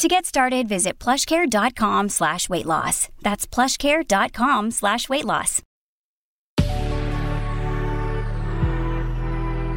To 0.00 0.08
get 0.08 0.24
started, 0.24 0.66
visit 0.66 0.98
plushcare.com 0.98 2.08
slash 2.08 2.48
weight 2.48 2.64
loss. 2.64 3.10
That's 3.20 3.46
plushcare.com 3.46 4.70
slash 4.70 5.10
weight 5.10 5.26
loss. 5.26 5.60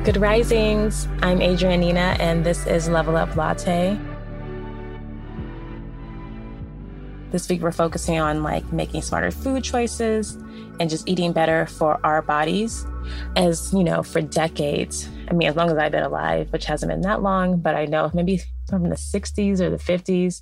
Good 0.06 0.16
risings. 0.16 1.10
I'm 1.22 1.40
Adrianina, 1.40 2.18
and 2.22 2.46
this 2.46 2.66
is 2.66 2.88
Level 2.88 3.18
Up 3.18 3.36
Latte. 3.36 4.00
This 7.32 7.50
week 7.50 7.62
we're 7.62 7.74
focusing 7.74 8.22
on 8.22 8.44
like 8.44 8.72
making 8.72 9.02
smarter 9.02 9.30
food 9.30 9.62
choices 9.62 10.36
and 10.80 10.90
just 10.90 11.06
eating 11.06 11.34
better 11.34 11.66
for 11.66 12.00
our 12.06 12.22
bodies. 12.22 12.86
As 13.36 13.74
you 13.74 13.84
know, 13.84 14.02
for 14.04 14.22
decades, 14.22 15.10
I 15.30 15.34
mean, 15.34 15.50
as 15.50 15.58
long 15.58 15.70
as 15.70 15.78
I've 15.78 15.92
been 15.92 16.04
alive, 16.04 16.48
which 16.54 16.64
hasn't 16.64 16.90
been 16.90 17.02
that 17.02 17.22
long, 17.22 17.58
but 17.58 17.76
I 17.76 17.84
know 17.84 18.10
maybe 18.14 18.42
from 18.80 18.90
the 18.90 18.96
60s 18.96 19.60
or 19.60 19.70
the 19.70 19.78
50s, 19.78 20.42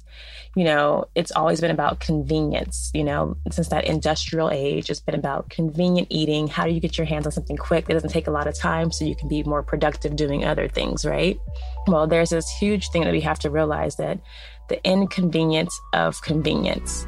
you 0.56 0.64
know, 0.64 1.06
it's 1.16 1.32
always 1.32 1.62
been 1.62 1.72
about 1.72 2.00
convenience. 2.00 2.92
You 2.94 3.04
know, 3.04 3.38
since 3.52 3.70
that 3.70 3.86
industrial 3.86 4.50
age, 4.52 4.90
it's 4.90 5.00
been 5.00 5.16
about 5.16 5.50
convenient 5.50 6.08
eating. 6.10 6.48
How 6.48 6.66
do 6.66 6.72
you 6.72 6.80
get 6.80 6.98
your 6.98 7.06
hands 7.06 7.26
on 7.26 7.32
something 7.32 7.58
quick 7.58 7.88
that 7.88 7.94
doesn't 7.94 8.10
take 8.10 8.28
a 8.28 8.32
lot 8.32 8.48
of 8.48 8.58
time 8.58 8.92
so 8.92 9.06
you 9.06 9.16
can 9.16 9.28
be 9.28 9.44
more 9.44 9.64
productive 9.64 10.16
doing 10.16 10.46
other 10.46 10.68
things, 10.68 11.06
right? 11.06 11.40
Well, 11.88 12.08
there's 12.08 12.30
this 12.30 12.50
huge 12.50 12.90
thing 12.90 13.04
that 13.04 13.14
we 13.14 13.22
have 13.22 13.40
to 13.40 13.50
realize 13.50 13.96
that 13.98 14.20
the 14.70 14.84
inconvenience 14.88 15.78
of 15.94 16.22
convenience, 16.22 17.06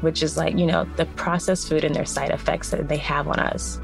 which 0.00 0.22
is 0.22 0.36
like, 0.36 0.56
you 0.56 0.66
know, 0.66 0.84
the 0.96 1.06
processed 1.06 1.68
food 1.68 1.84
and 1.84 1.94
their 1.94 2.04
side 2.04 2.30
effects 2.30 2.70
that 2.70 2.88
they 2.88 2.98
have 2.98 3.26
on 3.28 3.38
us. 3.38 3.80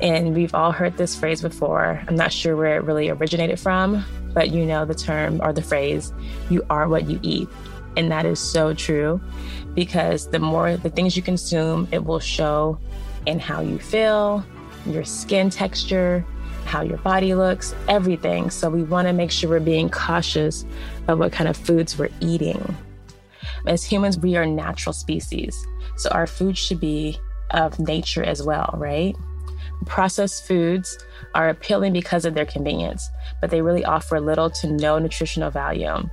And 0.00 0.34
we've 0.34 0.54
all 0.54 0.72
heard 0.72 0.96
this 0.96 1.16
phrase 1.16 1.40
before. 1.40 2.02
I'm 2.06 2.16
not 2.16 2.32
sure 2.32 2.54
where 2.54 2.76
it 2.76 2.84
really 2.84 3.08
originated 3.08 3.58
from, 3.58 4.04
but 4.34 4.50
you 4.50 4.66
know 4.66 4.84
the 4.84 4.94
term 4.94 5.40
or 5.42 5.52
the 5.52 5.62
phrase, 5.62 6.12
you 6.50 6.64
are 6.68 6.88
what 6.88 7.08
you 7.08 7.18
eat. 7.22 7.48
And 7.96 8.10
that 8.12 8.26
is 8.26 8.38
so 8.38 8.74
true 8.74 9.20
because 9.74 10.28
the 10.30 10.38
more 10.38 10.76
the 10.76 10.90
things 10.90 11.16
you 11.16 11.22
consume, 11.22 11.88
it 11.92 12.04
will 12.04 12.20
show 12.20 12.78
in 13.24 13.38
how 13.38 13.62
you 13.62 13.78
feel, 13.78 14.44
your 14.84 15.04
skin 15.04 15.48
texture, 15.48 16.24
how 16.66 16.82
your 16.82 16.98
body 16.98 17.34
looks, 17.34 17.74
everything. 17.88 18.50
So 18.50 18.68
we 18.68 18.82
want 18.82 19.08
to 19.08 19.14
make 19.14 19.30
sure 19.30 19.48
we're 19.48 19.60
being 19.60 19.88
cautious 19.88 20.66
of 21.08 21.18
what 21.18 21.32
kind 21.32 21.48
of 21.48 21.56
foods 21.56 21.98
we're 21.98 22.10
eating. 22.20 22.76
As 23.66 23.82
humans, 23.82 24.18
we 24.18 24.36
are 24.36 24.44
natural 24.44 24.92
species. 24.92 25.56
So 25.96 26.10
our 26.10 26.26
food 26.26 26.58
should 26.58 26.80
be 26.80 27.18
of 27.52 27.78
nature 27.78 28.22
as 28.22 28.42
well, 28.42 28.74
right? 28.76 29.16
Processed 29.84 30.46
foods 30.46 30.98
are 31.34 31.48
appealing 31.48 31.92
because 31.92 32.24
of 32.24 32.34
their 32.34 32.46
convenience, 32.46 33.08
but 33.40 33.50
they 33.50 33.60
really 33.62 33.84
offer 33.84 34.20
little 34.20 34.50
to 34.50 34.72
no 34.72 34.98
nutritional 34.98 35.50
value. 35.50 36.08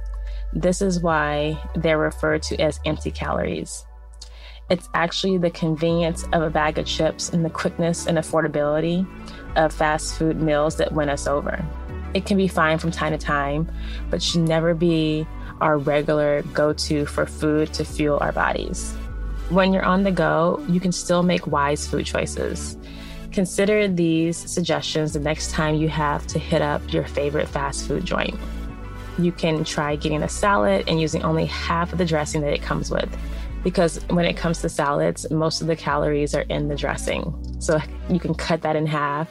This 0.52 0.82
is 0.82 1.00
why 1.00 1.58
they're 1.76 1.98
referred 1.98 2.44
to 2.44 2.60
as 2.62 2.80
empty 2.86 3.10
calories. 3.10 3.86
It's 4.70 4.90
actually 4.94 5.38
the 5.38 5.50
convenience 5.50 6.26
of 6.32 6.42
a 6.42 6.50
bag 6.50 6.78
of 6.78 6.86
chips 6.86 7.30
and 7.30 7.44
the 7.44 7.50
quickness 7.50 8.06
and 8.06 8.18
affordability 8.18 9.08
of 9.56 9.74
fast 9.74 10.16
food 10.16 10.42
meals 10.42 10.78
that 10.78 10.94
win 10.94 11.10
us 11.10 11.28
over. 11.28 11.64
It 12.14 12.26
can 12.26 12.38
be 12.38 12.48
fine 12.48 12.78
from 12.78 12.92
time 12.92 13.12
to 13.12 13.18
time, 13.18 13.72
but 14.10 14.22
should 14.22 14.42
never 14.42 14.74
be 14.74 15.28
our 15.62 15.78
regular 15.78 16.44
go 16.54 16.74
to 16.74 17.06
for 17.06 17.26
food 17.26 17.74
to 17.74 17.84
fuel 17.84 18.20
our 18.22 18.32
bodies. 18.32 18.94
When 19.50 19.74
you're 19.74 19.86
on 19.86 20.04
the 20.04 20.12
go, 20.12 20.64
you 20.70 20.80
can 20.80 20.92
still 20.92 21.24
make 21.24 21.48
wise 21.48 21.88
food 21.88 22.06
choices. 22.06 22.78
Consider 23.34 23.88
these 23.88 24.38
suggestions 24.38 25.14
the 25.14 25.20
next 25.20 25.50
time 25.50 25.74
you 25.74 25.90
have 25.90 26.28
to 26.28 26.38
hit 26.38 26.62
up 26.62 26.94
your 26.94 27.04
favorite 27.04 27.48
fast 27.48 27.88
food 27.88 28.06
joint. 28.06 28.36
You 29.18 29.32
can 29.32 29.64
try 29.64 29.96
getting 29.96 30.22
a 30.22 30.30
salad 30.30 30.84
and 30.88 31.02
using 31.02 31.24
only 31.24 31.48
half 31.48 31.92
of 31.92 31.98
the 31.98 32.06
dressing 32.06 32.42
that 32.42 32.54
it 32.54 32.62
comes 32.62 32.92
with. 32.92 33.10
Because 33.64 33.98
when 34.10 34.26
it 34.26 34.38
comes 34.38 34.62
to 34.62 34.70
salads, 34.70 35.30
most 35.32 35.62
of 35.62 35.68
the 35.68 35.76
calories 35.76 36.36
are 36.36 36.42
in 36.42 36.68
the 36.68 36.76
dressing. 36.76 37.34
So 37.60 37.80
you 38.08 38.20
can 38.20 38.36
cut 38.36 38.62
that 38.62 38.76
in 38.76 38.86
half 38.86 39.28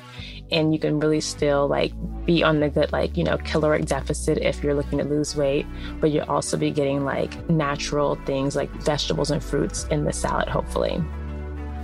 and 0.51 0.73
you 0.73 0.81
can 0.81 0.99
really 0.99 1.21
still 1.21 1.69
like 1.69 1.93
be 2.27 2.43
on 2.43 2.61
the 2.61 2.69
good 2.69 2.93
like 2.93 3.17
you 3.17 3.25
know 3.25 3.39
caloric 3.39 3.87
deficit 3.87 4.39
if 4.39 4.63
you're 4.63 4.75
looking 4.75 4.99
to 4.99 5.05
lose 5.05 5.35
weight 5.35 5.67
but 5.99 6.11
you'll 6.11 6.29
also 6.31 6.57
be 6.57 6.71
getting 6.71 7.05
like 7.05 7.49
natural 7.49 8.17
things 8.27 8.55
like 8.55 8.71
vegetables 8.83 9.31
and 9.31 9.43
fruits 9.43 9.85
in 9.91 10.05
the 10.05 10.13
salad 10.13 10.49
hopefully 10.49 11.03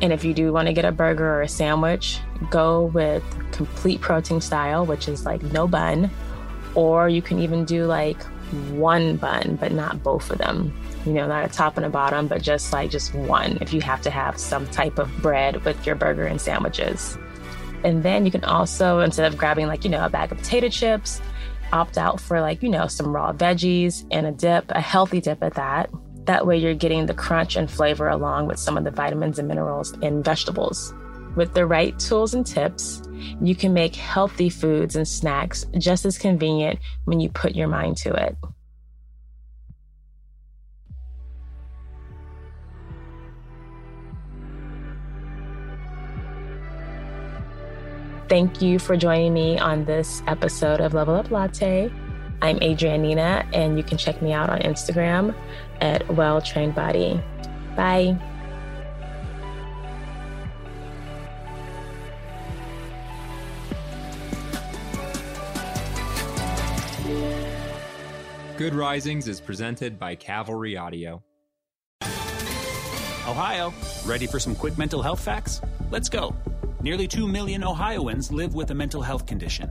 and 0.00 0.12
if 0.12 0.25
you 0.25 0.32
do 0.32 0.53
want 0.53 0.69
to 0.69 0.72
get 0.72 0.84
a 0.84 0.92
burger 0.92 1.28
or 1.28 1.42
a 1.42 1.48
sandwich, 1.48 2.20
go 2.50 2.84
with 2.86 3.25
complete 3.53 4.00
protein 4.00 4.41
style, 4.41 4.86
which 4.86 5.09
is 5.09 5.26
like 5.26 5.42
no 5.42 5.66
bun. 5.66 6.10
Or 6.75 7.09
you 7.09 7.22
can 7.22 7.41
even 7.41 7.64
do 7.64 7.86
like 7.86 8.20
one 8.70 9.16
bun, 9.16 9.56
but 9.60 9.72
not 9.72 10.03
both 10.03 10.31
of 10.31 10.38
them. 10.38 10.72
You 11.04 11.12
know, 11.12 11.26
not 11.26 11.44
a 11.44 11.48
top 11.48 11.76
and 11.76 11.84
a 11.84 11.88
bottom, 11.88 12.28
but 12.28 12.42
just 12.42 12.72
like 12.72 12.91
just 12.91 13.14
one 13.14 13.58
if 13.60 13.72
you 13.72 13.81
have 13.81 14.00
to 14.03 14.10
have 14.10 14.38
some 14.38 14.66
type 14.69 14.98
of 14.98 15.10
bread 15.20 15.64
with 15.64 15.84
your 15.87 15.97
burger 15.97 16.25
and 16.25 16.41
sandwiches. 16.41 17.19
And 17.84 18.03
then 18.03 18.25
you 18.25 18.31
can 18.31 18.44
also, 18.44 19.00
instead 19.00 19.32
of 19.32 19.38
grabbing 19.38 19.66
like, 19.66 19.84
you 19.84 19.91
know, 19.91 20.04
a 20.04 20.08
bag 20.08 20.32
of 20.32 20.38
potato 20.38 20.69
chips, 20.69 21.20
opt 21.72 21.98
out 21.98 22.20
for 22.20 22.41
like, 22.41 22.62
you 22.62 22.69
know, 22.69 22.87
some 22.87 23.14
raw 23.14 23.32
veggies 23.32 24.06
and 24.10 24.26
a 24.26 24.32
dip, 24.32 24.64
a 24.70 24.81
healthy 24.81 25.20
dip 25.20 25.42
at 25.42 25.54
that. 25.54 25.91
That 26.28 26.47
way, 26.47 26.59
you're 26.59 26.75
getting 26.75 27.06
the 27.06 27.15
crunch 27.15 27.56
and 27.56 27.71
flavor 27.71 28.06
along 28.06 28.49
with 28.49 28.59
some 28.59 28.77
of 28.77 28.84
the 28.84 28.91
vitamins 28.91 29.39
and 29.39 29.49
minerals 29.49 29.94
in 30.03 30.22
vegetables. 30.22 30.93
With 31.37 31.55
the 31.55 31.65
right 31.65 31.99
tools 31.99 32.34
and 32.34 32.47
tips, 32.47 33.00
you 33.41 33.55
can 33.55 33.72
make 33.72 33.97
healthy 33.97 34.50
foods 34.50 34.94
and 34.94 35.09
snacks 35.09 35.65
just 35.78 36.05
as 36.05 36.19
convenient 36.19 36.81
when 37.06 37.19
you 37.19 37.31
put 37.31 37.56
your 37.56 37.67
mind 37.67 37.97
to 37.99 38.12
it. 38.12 38.37
Thank 48.28 48.61
you 48.61 48.78
for 48.78 48.99
joining 48.99 49.33
me 49.33 49.59
on 49.59 49.87
this 49.87 50.22
episode 50.27 50.83
of 50.83 50.93
Level 50.93 51.15
Up 51.15 51.31
Latte. 51.31 51.91
I'm 52.41 52.59
Adrianina, 52.60 53.47
and 53.53 53.76
you 53.76 53.82
can 53.82 53.99
check 53.99 54.22
me 54.22 54.32
out 54.32 54.49
on 54.49 54.60
Instagram 54.60 55.34
at 55.81 56.09
Well 56.15 56.41
Trained 56.41 56.75
Body. 56.75 57.21
Bye. 57.75 58.16
Good 68.56 68.75
Risings 68.75 69.28
is 69.28 69.41
presented 69.41 70.00
by 70.00 70.16
Cavalry 70.16 70.76
Audio. 70.76 71.22
Ohio, 73.28 73.72
ready 74.05 74.26
for 74.26 74.41
some 74.41 74.56
quick 74.56 74.76
mental 74.76 75.00
health 75.00 75.20
facts? 75.20 75.60
Let's 75.91 76.09
go. 76.09 76.34
Nearly 76.81 77.06
2 77.06 77.28
million 77.28 77.62
Ohioans 77.62 78.32
live 78.32 78.55
with 78.55 78.70
a 78.70 78.75
mental 78.75 79.03
health 79.03 79.26
condition. 79.26 79.70